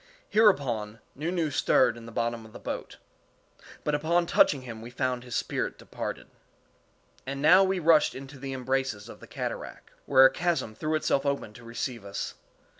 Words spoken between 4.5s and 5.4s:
him we found his